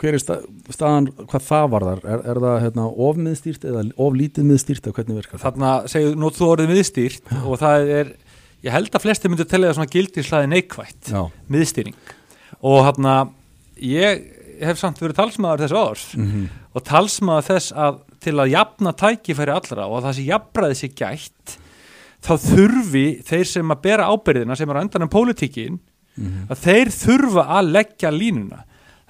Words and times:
hver 0.00 0.16
er 0.16 0.22
stað, 0.22 0.44
staðan, 0.72 1.08
hvað 1.28 1.44
það 1.46 1.66
varðar? 1.74 2.00
Er, 2.08 2.22
er 2.32 2.40
það 2.44 2.58
hérna, 2.64 2.86
ofmiðstýrt 3.08 3.66
eða 3.70 3.82
oflítið 4.00 4.46
miðstýrt 4.48 4.86
eða 4.88 4.96
hvernig 4.98 5.18
virkar 5.20 5.38
það? 5.38 5.44
þarna 5.46 5.72
segju 5.92 6.14
nú 6.16 6.30
þú 6.36 6.48
orðið 6.54 6.72
miðstýrt 6.74 7.32
og 7.44 7.58
það 7.60 7.92
er, 8.00 8.12
ég 8.64 8.74
held 8.76 8.90
að 8.96 9.04
flesti 9.06 9.30
myndu 9.32 9.46
telja 9.50 9.70
það 9.70 9.78
svona 9.80 9.92
gildishlaði 9.94 10.50
neikvætt 10.54 11.12
Já, 11.12 11.22
miðstýring. 11.52 11.96
Og 12.60 12.80
hérna 12.88 13.14
ég 13.80 14.24
hef 14.60 14.80
samt 14.80 14.98
verið 15.00 15.16
talsmaður 15.20 15.66
þessu 15.66 15.80
árs 15.84 16.08
mm 16.16 16.48
og 16.70 16.84
talsmaður 16.86 17.46
þess 17.48 17.72
að 17.74 17.96
til 18.22 18.36
að 18.38 18.50
jafna 18.52 18.90
tækifæri 18.94 19.50
allra 19.50 19.88
og 19.90 19.96
að 19.96 20.04
það 20.04 20.12
sé 20.20 20.24
jafnræði 20.28 20.76
sér 20.78 20.92
gætt 21.00 21.54
þá 22.22 22.28
þurfi 22.44 23.02
þeir 23.26 23.48
sem 23.50 23.72
að 23.74 23.80
bera 23.88 24.06
ábyrðina 24.12 24.54
sem 24.60 24.70
er 24.70 24.78
á 24.78 24.82
endanum 24.84 25.10
pólitíkin 25.10 25.80
Mhm. 26.20 26.46
að 26.52 26.60
þeir 26.66 26.88
þurfa 26.94 27.42
að 27.56 27.68
leggja 27.74 28.10
línuna 28.14 28.60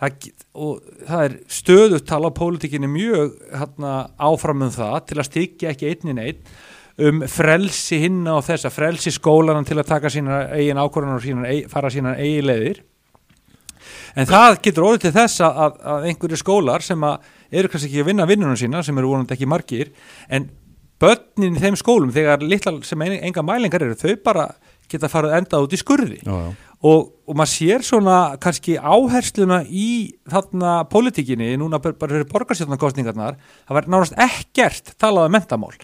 það, 0.00 0.28
og 0.56 0.82
það 1.06 1.24
er 1.26 1.38
stöðut 1.60 2.08
tala 2.08 2.32
á 2.32 2.38
pólitíkinni 2.38 2.90
mjög 2.90 3.38
hérna, 3.52 3.94
áfram 4.16 4.66
um 4.66 4.74
það 4.74 4.98
til 5.10 5.18
að 5.18 5.28
styggja 5.30 5.72
ekki 5.74 5.90
einnin 5.92 6.22
einn 6.24 6.44
um 7.00 7.24
frelsi 7.30 8.00
hinna 8.02 8.36
og 8.36 8.44
þessa 8.44 8.70
frelsi 8.72 9.12
skólanan 9.14 9.66
til 9.68 9.78
að 9.80 9.88
taka 9.88 10.10
sína 10.12 10.42
eigin 10.56 10.80
ákvörðunar 10.80 11.20
og 11.20 11.24
sína, 11.24 11.52
fara 11.72 11.90
sína 11.92 12.16
eigin 12.20 12.48
leiðir. 12.48 12.82
En 14.18 14.28
það 14.28 14.58
getur 14.66 14.86
orðið 14.88 15.04
til 15.06 15.14
þess 15.16 15.42
að, 15.46 15.76
að, 15.80 16.08
einhverju 16.10 16.40
skólar 16.40 16.84
sem 16.84 17.06
eru 17.06 17.70
kannski 17.70 17.88
ekki 17.88 18.02
að 18.02 18.10
vinna 18.10 18.26
vinnunum 18.28 18.58
sína 18.58 18.82
sem 18.84 18.98
eru 19.00 19.12
vonandi 19.12 19.36
ekki 19.36 19.48
margir 19.48 19.92
en 20.28 20.50
börnin 21.00 21.56
í 21.56 21.62
þeim 21.62 21.78
skólum 21.80 22.12
þegar 22.12 22.44
litla 22.44 22.74
sem 22.84 23.06
enga 23.06 23.44
mælingar 23.46 23.86
eru 23.86 23.96
þau 23.98 24.18
bara 24.24 24.50
geta 24.90 25.08
farið 25.08 25.36
endað 25.38 25.66
út 25.66 25.76
í 25.76 25.80
skurði. 25.80 26.18
Já, 26.26 26.34
já, 26.34 26.69
og, 26.80 27.10
og 27.28 27.36
maður 27.36 27.50
sér 27.52 27.82
svona 27.84 28.18
kannski 28.40 28.78
áhersluna 28.80 29.58
í 29.68 29.88
þarna 30.30 30.78
pólitíkinni, 30.88 31.50
núna 31.60 31.80
bara 31.82 31.96
fyrir 32.08 32.24
borgarstjórnarkostningarnar, 32.30 33.36
það 33.68 33.76
var 33.76 33.90
nárast 33.92 34.16
ekkert 34.16 34.94
talað 35.00 35.28
um 35.28 35.36
mentamál 35.36 35.74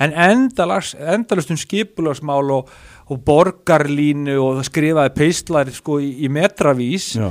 en 0.00 0.12
endalags, 0.12 0.94
endalust 0.96 1.52
um 1.52 1.56
skipulagsmál 1.60 2.50
og, 2.56 2.72
og 3.12 3.20
borgarlínu 3.28 4.34
og 4.40 4.58
það 4.60 4.66
skrifaði 4.70 5.14
peistlar 5.16 5.70
sko 5.72 6.00
í, 6.04 6.10
í 6.24 6.32
metravís 6.32 7.14
já. 7.16 7.30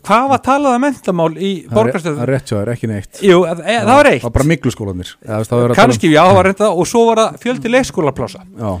hvað 0.00 0.28
var 0.32 0.40
talað 0.46 0.76
um 0.78 0.84
mentamál 0.86 1.30
í 1.36 1.50
Það 1.68 1.90
er- 1.92 2.00
það 2.06 2.22
er 2.24 2.32
rétt 2.32 2.48
hjá 2.52 2.56
þér, 2.58 2.70
ekki 2.76 2.88
neitt. 2.92 3.20
Jú, 3.24 3.42
e, 3.44 3.52
e, 3.60 3.76
það 3.80 3.92
var 3.96 4.08
eitt. 4.12 4.22
Það 4.22 4.28
var 4.30 4.36
bara 4.38 4.50
mikluskólanir 4.52 5.12
það 5.20 5.48
tala 5.52 5.76
kannski, 5.76 6.12
já, 6.12 6.22
það 6.24 6.38
var 6.40 6.48
reynda 6.50 6.70
og 6.72 6.88
svo 6.88 7.04
var 7.10 7.22
það 7.24 7.38
fjöldi 7.44 7.72
leikskólaplása 7.76 8.44
um- 8.44 8.60
Já, 8.60 8.72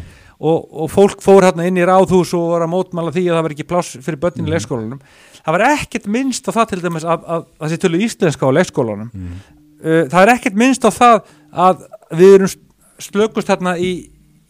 og, 0.42 0.66
og 0.74 0.90
fólk 0.90 1.22
fór 1.22 1.46
hérna 1.46 1.66
inn 1.68 1.78
í 1.78 1.86
ráðhús 1.86 2.32
og 2.34 2.48
var 2.56 2.64
að 2.64 2.72
mótmála 2.72 3.14
því 3.14 3.28
að 3.28 3.36
það 3.36 3.44
var 3.46 3.54
ekki 3.54 3.68
pláss 3.70 3.98
fyrir 4.02 4.20
börnin 4.22 4.48
í 4.48 4.54
leikskólanum. 4.54 5.02
Það 5.38 5.56
var 5.56 5.64
ekkert 5.68 6.08
minnst 6.10 6.50
á 6.50 6.56
það 6.56 6.72
til 6.72 6.80
dæmis 6.82 7.06
að, 7.06 7.22
að, 7.22 7.44
að 7.46 7.62
það 7.62 7.72
sé 7.72 7.80
tölu 7.84 8.00
íslenska 8.06 8.50
á 8.50 8.56
leikskólanum. 8.58 9.12
Mm. 9.12 9.40
uh, 9.84 10.02
það 10.10 10.20
er 10.22 10.34
ekkert 10.34 10.58
minnst 10.64 10.86
á 10.86 10.90
það 10.90 11.20
að 11.66 11.86
við 12.18 12.36
erum 12.38 12.54
slökust 13.02 13.54
hérna 13.54 13.76
í, 13.78 13.92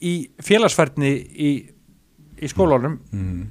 í 0.01 0.15
félagsfærni 0.45 1.13
í, 1.13 1.53
í 2.41 2.53
skólanum. 2.53 2.99
Mm. 3.13 3.47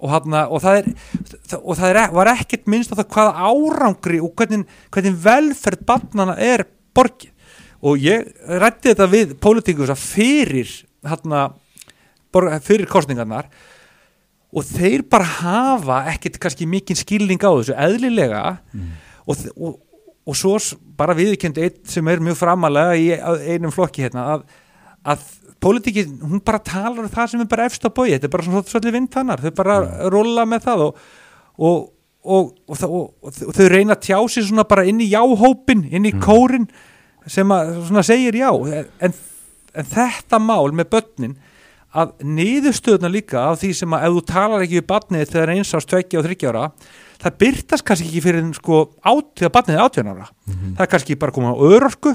og, 0.00 0.10
hana, 0.14 0.46
og 0.48 0.64
það, 0.64 0.80
er, 0.80 1.56
og 1.60 1.74
það 1.76 1.88
er, 1.92 2.04
var 2.16 2.34
ekkert 2.38 2.70
minnst 2.72 2.96
á 2.96 2.98
það 3.02 3.10
hvaða 3.12 3.50
árangri 3.50 4.22
og 4.24 4.32
hvernig, 4.32 4.64
hvernig 4.88 5.24
velferð 5.28 5.84
barnana 5.88 6.40
er 6.40 6.64
borgið. 6.96 7.34
Og 7.80 7.96
ég 7.96 8.26
rætti 8.60 8.90
þetta 8.90 9.06
við 9.08 9.30
pólitíkus 9.40 9.92
að 9.92 10.00
fyrir 10.04 10.72
borg, 12.32 12.56
fyrir 12.62 12.86
kostningarnar 12.90 13.48
og 14.50 14.64
þeir 14.66 15.04
bara 15.10 15.24
hafa 15.40 16.00
ekkert 16.10 16.40
kannski 16.42 16.66
mikinn 16.66 16.98
skilning 16.98 17.38
á 17.38 17.50
þessu 17.54 17.76
eðlilega. 17.78 18.40
Mm. 18.74 18.88
og, 19.30 19.44
og, 19.56 19.76
og 20.26 20.36
svo 20.38 20.56
bara 20.98 21.14
viðkjönd 21.14 21.58
eitt 21.62 21.84
sem 21.90 22.08
er 22.10 22.18
mjög 22.22 22.36
framalega 22.40 22.96
í 22.98 23.06
einum 23.54 23.70
flokki 23.74 24.02
hérna 24.08 24.24
að, 24.34 24.42
að 25.14 25.22
pólitíkin, 25.62 26.18
hún 26.24 26.42
bara 26.44 26.58
talar 26.64 27.04
um 27.06 27.12
það 27.12 27.30
sem 27.34 27.40
er 27.44 27.48
bara 27.52 27.66
efst 27.70 27.84
á 27.86 27.90
bói, 27.94 28.10
þetta 28.14 28.26
er 28.28 28.32
bara 28.34 28.46
svona 28.48 28.62
svolítið 28.66 28.94
vindtannar, 28.96 29.42
þau 29.44 29.54
bara 29.60 29.78
rolla 30.12 30.44
með 30.48 30.66
það 30.66 30.84
og, 30.88 31.00
og, 32.24 32.52
það- 32.80 33.42
þau 33.56 33.66
reyna 33.72 33.96
að 33.96 34.04
tjá 34.08 34.18
sig 34.34 34.46
svona 34.48 34.64
bara 34.68 34.84
inn 34.88 35.00
í 35.04 35.10
jáhópin, 35.12 35.86
inn 35.92 36.08
í 36.08 36.14
kórin 36.20 36.66
sem 37.30 37.48
að 37.52 37.74
svona 37.88 38.02
segir 38.06 38.38
já 38.40 38.48
en, 39.00 39.14
en 39.74 39.88
þetta 39.90 40.38
mál 40.42 40.72
með 40.72 40.90
börnin 40.96 41.36
að 41.90 42.12
niðurstöðuna 42.22 43.10
líka 43.10 43.40
af 43.50 43.58
því 43.62 43.70
sem 43.80 43.94
að 43.96 44.04
ef 44.06 44.12
þú 44.16 44.20
talar 44.30 44.62
ekki 44.64 44.78
við 44.78 44.86
barnið 44.92 45.30
þegar 45.32 45.52
eins 45.56 45.72
ást, 45.74 45.88
tveggja 45.90 46.20
og 46.20 46.26
þryggja 46.28 46.52
ára 46.52 46.64
það 47.20 47.38
byrtast 47.42 47.84
kannski 47.88 48.06
ekki 48.08 48.22
fyrir 48.24 48.50
sko 48.56 48.76
át, 49.02 49.26
þegar 49.40 49.54
barnið 49.56 49.74
er 49.76 49.82
átján 49.84 50.10
ára. 50.12 50.28
Það 50.46 50.84
er 50.86 50.90
kannski 50.94 51.16
bara 51.20 51.34
komið 51.34 51.50
á 51.50 51.64
örorku 51.66 52.12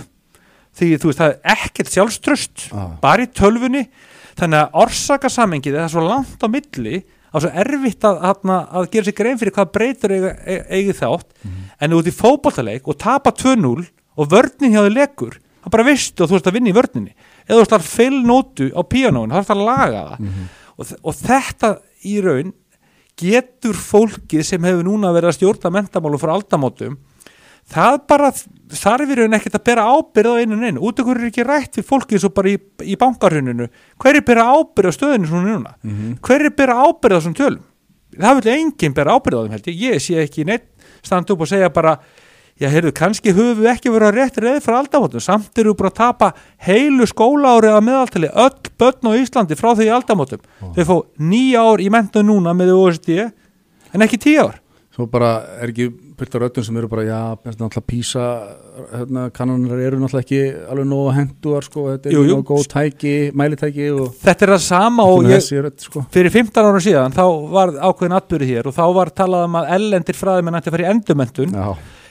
því 0.75 0.87
þú 0.99 1.11
veist 1.11 1.19
það 1.21 1.33
er 1.35 1.51
ekkert 1.55 1.91
sjálfströst 1.93 2.63
Ah. 2.71 2.87
bara 3.03 3.23
í 3.27 3.29
tölfunni 3.31 3.83
þannig 4.39 4.63
að 4.63 4.79
orsakasamengið 4.85 5.77
er 5.79 5.91
svo 5.91 6.03
langt 6.07 6.39
á 6.43 6.47
milli 6.51 7.03
á 7.31 7.35
svo 7.43 7.51
erfitt 7.51 8.03
að, 8.07 8.17
að, 8.31 8.49
að 8.79 8.89
gera 8.95 9.05
sér 9.09 9.15
grein 9.19 9.39
fyrir 9.39 9.53
hvað 9.55 9.71
breytur 9.75 10.11
eiga, 10.15 10.31
eiga 10.71 10.95
þátt. 10.95 11.27
En 11.83 11.91
þú 11.91 11.99
ert 11.99 12.07
í 12.11 12.15
fótboltaleik 12.15 12.87
og 12.87 12.97
tapa 12.99 13.31
2-0 13.35 13.85
og 14.15 14.29
vörnin 14.31 14.71
hjá 14.71 14.81
þau 14.87 14.93
legur 14.95 15.35
þá 15.65 15.71
bara 15.73 15.83
veistu 15.87 16.23
að 16.23 16.29
þú 16.29 16.37
ert 16.37 16.47
að 16.51 16.53
vinna 16.59 16.69
í 16.69 16.75
vörninni. 16.77 17.15
Eða 17.49 17.57
þú 17.57 17.63
ert 17.65 17.75
að 17.79 17.89
feilnótu 17.89 18.67
á 18.77 18.81
píanóin 18.85 19.33
þá 19.33 19.39
ert 19.41 19.49
að 19.55 19.65
laga 19.65 20.03
það. 20.11 20.29
Og, 20.77 20.85
þ- 20.85 20.99
og 21.03 21.17
þetta 21.25 21.71
í 22.05 22.15
raun 22.21 22.53
getur 23.15 23.73
fólkið 23.79 24.43
sem 24.43 24.63
hefur 24.67 24.83
núna 24.83 25.11
verið 25.15 25.31
að 25.31 25.37
stjórna 25.39 25.71
mentamálum 25.71 26.19
frá 26.19 26.33
aldamótum 26.35 26.97
það 27.71 27.95
bara 28.11 28.27
þarf 28.75 29.09
í 29.09 29.15
raun 29.17 29.33
ekkert 29.37 29.55
að 29.57 29.63
bera 29.65 29.85
ábyrð 29.89 30.35
á 30.35 30.39
einu 30.43 30.57
einu, 30.59 30.81
út 30.83 30.99
ykkur 31.01 31.17
er 31.21 31.29
ekki 31.31 31.45
rætt 31.47 31.79
við 31.79 31.87
fólkið 31.87 32.19
svo 32.21 32.29
bara 32.35 32.51
í, 32.51 32.57
í 32.83 32.97
bankarhuninu 32.99 33.69
hver 34.03 34.19
er 34.19 34.25
bera 34.27 34.43
ábyrð 34.51 34.91
á 34.91 34.97
stöðinu 34.99 35.29
svona 35.31 35.55
núna? 35.55 35.71
Mhm. 35.81 36.11
hver 36.21 36.45
er 36.45 36.53
bera 36.59 36.75
ábyrð 36.85 37.15
á 37.15 37.19
þessum 37.23 37.37
tölum? 37.39 37.63
Það 38.19 38.37
vil 38.43 38.53
enginn 38.53 38.93
bera 38.99 39.15
ábyrð 39.17 39.39
á 39.39 39.41
þeim 39.47 39.55
held 39.55 39.65
ég. 39.71 39.79
Ég 39.81 40.03
sé 40.03 40.19
ekki 40.21 40.45
neitt 40.45 40.67
standa 41.03 41.33
upp 41.33 41.41
og 41.41 41.47
segja 41.49 41.71
bara 41.73 41.95
já, 42.61 42.69
heyrðu, 42.71 42.93
kannski 42.95 43.33
höfum 43.35 43.61
við 43.63 43.71
ekki 43.73 43.91
verið 43.93 44.09
að 44.09 44.19
rétt 44.19 44.41
reið 44.43 44.59
frá 44.63 44.77
aldamótum, 44.79 45.23
samt 45.23 45.59
eru 45.59 45.73
við 45.73 45.79
bara 45.81 45.91
að 45.91 45.97
tapa 45.99 46.31
heilu 46.67 47.07
skólaári 47.09 47.71
að 47.73 47.87
meðaltali 47.89 48.31
öll 48.31 48.73
börn 48.79 49.11
á 49.11 49.19
Íslandi 49.19 49.59
frá 49.59 49.73
því 49.75 49.89
aldamótum. 49.95 50.43
Þau 50.77 50.85
fá 50.87 50.95
nýja 51.19 51.65
ár 51.67 51.83
í 51.83 51.89
mentu 51.91 52.23
núna 52.23 52.55
með 52.55 52.75
OSD 52.77 53.11
en 53.25 54.07
ekki 54.07 54.21
tíu 54.27 54.47
ár. 54.47 54.61
Svo 54.95 55.09
bara 55.11 55.41
er 55.59 55.73
ekki 55.73 55.89
pyrta 56.15 56.39
röddun 56.39 56.63
sem 56.63 56.77
eru 56.79 56.87
bara, 56.87 57.03
já, 57.03 57.17
náttúrulega 57.43 57.81
písa 57.83 58.25
hérna, 58.93 59.25
kanonir 59.35 59.81
eru 59.83 59.99
náttúrulega 59.99 60.23
ekki 60.23 60.69
alveg 60.71 60.87
nógu 60.87 61.09
henduar, 61.17 61.65
sko, 61.67 61.83
þetta 61.91 62.13
er 62.13 62.29
nógu 62.29 62.45
góð 62.47 62.69
tæki, 62.71 63.11
mælitæki 63.35 63.89
og 63.91 64.13
þetta 64.21 64.47
er 64.47 64.53
það 64.53 64.63
sama 64.63 65.07
og 65.11 65.27
ég, 65.27 65.49
rödd, 65.65 65.75
sko. 65.83 66.05
fyrir 66.15 66.31
15 66.31 66.69
ára 66.69 66.83
síðan 66.85 67.17
þá 67.17 67.23
var 67.51 67.75
ákveðin 67.75 68.17
atbyrði 68.21 68.49
hér 68.53 68.71
og 68.71 68.77
þá 68.77 68.85
var 68.95 69.11
talað 69.19 69.49
um 69.49 69.59
að 69.59 69.69
ellendir 69.75 70.19
fræðimenn 70.21 70.59
ætti 70.61 70.71
að 70.71 70.77
fara 70.77 70.87
í 70.87 70.89
endumöntun 70.93 71.59
Já, 71.59 71.67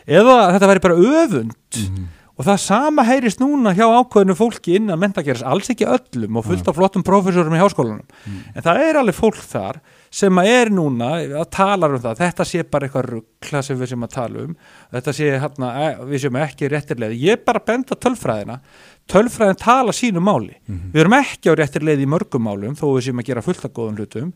eða 0.06 0.36
þetta 0.54 0.70
væri 0.72 0.84
bara 0.84 1.00
öfund. 1.24 1.56
Mhm. 1.78 2.04
og 2.34 2.42
það 2.48 2.56
sama 2.58 3.04
heyrist 3.06 3.38
núna 3.38 3.70
hjá 3.78 3.84
ákveðinu 3.86 4.34
fólki 4.34 4.74
innan 4.74 4.98
mentageris, 4.98 5.44
alls 5.46 5.68
ekki 5.70 5.86
öllum 5.86 6.40
og 6.40 6.42
fullt 6.48 6.66
af 6.66 6.74
flottum 6.74 7.04
prófessorum 7.06 7.54
í 7.54 7.60
háskólanum. 7.62 8.02
En 8.56 8.62
það 8.62 8.80
er 8.82 8.96
alveg 8.98 9.14
fólk 9.14 9.38
þar 9.38 9.78
sem 10.10 10.34
að 10.42 10.48
er 10.50 10.70
núna 10.74 11.12
að 11.22 11.44
tala 11.54 11.86
um 11.86 12.02
það 12.02 12.18
þetta 12.18 12.44
sé 12.44 12.64
bara 12.66 12.88
eitthvað 12.88 13.06
ruggla 13.12 13.62
sem 13.62 13.78
við 13.78 13.88
sem 13.92 14.02
að 14.02 14.10
tala 14.16 14.42
um. 14.48 14.56
Þetta 14.90 15.14
sé 15.14 15.30
hérna, 15.44 15.68
e, 15.78 15.94
við 16.10 16.20
sem 16.24 16.40
ekki 16.42 16.70
réttirleið, 16.74 17.14
ég 17.22 17.38
er 17.38 17.44
bara 17.46 17.62
að 17.62 17.66
benda 17.70 17.94
tölfræðina. 17.94 18.58
Tölfræðin 19.06 19.62
tala 19.62 19.92
sínu 19.92 20.18
máli. 20.20 20.56
Við 20.92 21.00
erum 21.04 21.12
ekki 21.20 21.50
á 21.50 21.58
réttirleið 21.62 22.02
í 22.02 22.10
mörgum 22.10 22.42
málum 22.42 22.74
þó 22.74 22.96
við 22.96 23.04
sem 23.12 23.22
að 23.22 23.26
gera 23.30 23.42
fullt 23.46 23.64
af 23.64 23.70
góðum 23.72 23.96
hlutum. 23.96 24.32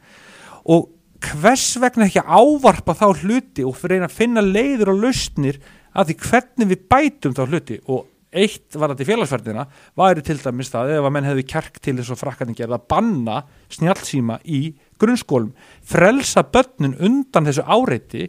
Og 0.71 0.87
hvers 1.25 1.67
vegna 1.83 2.07
ekki 2.07 2.23
ávarpa 2.23 2.95
þá 2.97 3.09
hluti 3.23 3.65
og 3.67 3.77
fyrir 3.79 4.07
að 4.07 4.15
finna 4.15 4.45
leiður 4.45 4.95
og 4.95 5.03
lausnir 5.05 5.59
að 5.99 6.13
því 6.13 6.17
hvernig 6.29 6.71
við 6.73 6.87
bætum 6.93 7.35
þá 7.37 7.43
hluti? 7.47 7.79
Og 7.91 8.07
eitt 8.29 8.77
varandi 8.77 9.07
félagsverðina 9.09 9.65
væri 9.99 10.23
til 10.25 10.37
dæmis 10.43 10.71
það 10.73 10.93
ef 10.99 11.07
að 11.09 11.15
menn 11.17 11.29
hefði 11.29 11.47
kjark 11.49 11.79
til 11.81 11.97
þess 11.97 12.13
að 12.13 12.21
frakkaning 12.23 12.59
gerða 12.59 12.79
að 12.79 12.89
banna 12.93 13.39
snjálfsíma 13.73 14.41
í 14.45 14.63
grunnskólum. 15.01 15.55
Frelsa 15.89 16.45
börnun 16.45 16.99
undan 17.01 17.49
þessu 17.49 17.65
áreiti 17.65 18.29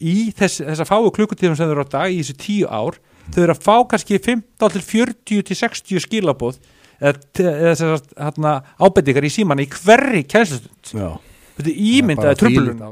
í 0.00 0.30
þess, 0.36 0.62
þessa 0.62 0.86
fáu 0.88 1.10
klukkutíðum 1.14 1.58
sem 1.58 1.66
þau 1.66 1.74
eru 1.74 1.86
á 1.86 1.94
dag 1.96 2.12
í 2.12 2.20
þessu 2.22 2.36
tíu 2.40 2.68
ár. 2.70 3.00
Þau 3.34 3.42
eru 3.42 3.56
að 3.56 3.64
fá 3.66 3.74
kannski 3.90 4.20
15 4.20 4.76
til 4.76 4.84
40 4.86 5.48
til 5.50 5.58
60 5.58 6.06
skilabóð 6.06 6.60
eða, 7.00 7.18
eða 7.42 7.98
hérna, 8.14 8.54
ábendingar 8.78 9.26
í 9.26 9.34
síman 9.34 9.62
í 9.62 9.68
hverri 9.70 10.22
kænslustund 10.30 10.94
þetta 11.60 11.72
er 11.76 11.94
ímyndaði 11.94 12.40
tröflun 12.42 12.82